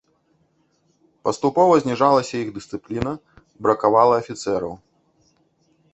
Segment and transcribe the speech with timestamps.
[1.27, 3.13] Паступова зніжалася іх дысцыпліна,
[3.67, 4.73] бракавала афіцэраў.